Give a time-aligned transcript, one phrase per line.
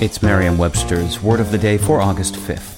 [0.00, 2.77] It's Merriam Webster's Word of the Day for August 5th.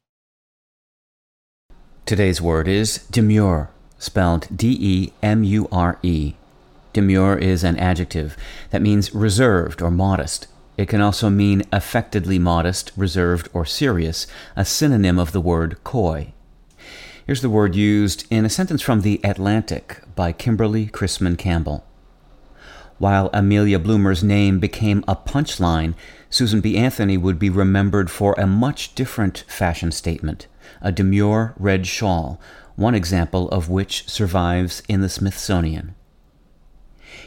[2.11, 6.33] Today's word is demure, spelled D E M U R E.
[6.91, 8.35] Demure is an adjective
[8.71, 10.47] that means reserved or modest.
[10.75, 16.33] It can also mean affectedly modest, reserved, or serious, a synonym of the word coy.
[17.25, 21.85] Here's the word used in a sentence from The Atlantic by Kimberly Chrisman Campbell.
[23.01, 25.95] While Amelia Bloomer's name became a punchline,
[26.29, 26.77] Susan B.
[26.77, 30.45] Anthony would be remembered for a much different fashion statement
[30.83, 32.39] a demure red shawl,
[32.75, 35.95] one example of which survives in the Smithsonian.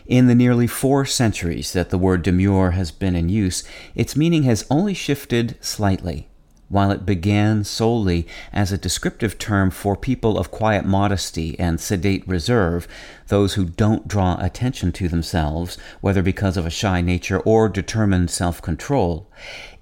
[0.07, 3.65] In the nearly four centuries that the word demure has been in use,
[3.97, 6.29] its meaning has only shifted slightly.
[6.69, 12.27] While it began solely as a descriptive term for people of quiet modesty and sedate
[12.27, 12.89] reserve,
[13.29, 18.31] those who don't draw attention to themselves, whether because of a shy nature or determined
[18.31, 19.31] self control,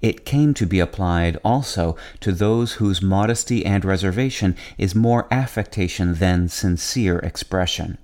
[0.01, 6.15] it came to be applied also to those whose modesty and reservation is more affectation
[6.15, 7.97] than sincere expression.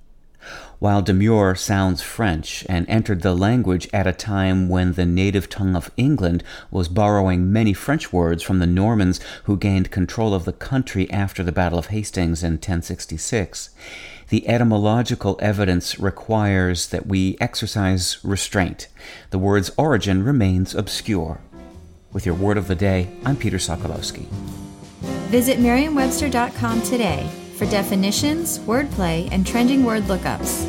[0.79, 5.75] While demure sounds French and entered the language at a time when the native tongue
[5.75, 6.41] of England
[6.71, 11.43] was borrowing many French words from the Normans who gained control of the country after
[11.43, 13.71] the Battle of Hastings in 1066,
[14.29, 18.87] the etymological evidence requires that we exercise restraint.
[19.31, 21.41] The word's origin remains obscure.
[22.13, 24.27] With your word of the day, I'm Peter Sokolowski.
[25.27, 30.68] Visit merriam-webster.com today for definitions, wordplay, and trending word lookups.